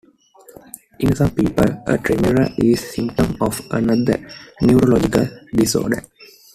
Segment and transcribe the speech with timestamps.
[0.97, 4.27] In some people, a tremor is a symptom of another
[4.59, 6.01] neurological disorder.